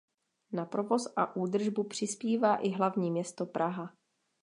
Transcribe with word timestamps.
Na 0.51 0.65
provoz 0.65 1.07
a 1.15 1.35
údržbu 1.35 1.83
přispívá 1.83 2.55
i 2.55 2.69
hlavní 2.69 3.11
město 3.11 3.45
Praha. 3.45 3.93